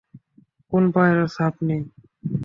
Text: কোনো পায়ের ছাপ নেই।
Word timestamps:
কোনো 0.71 0.87
পায়ের 0.95 1.19
ছাপ 1.35 1.55
নেই। 1.67 1.81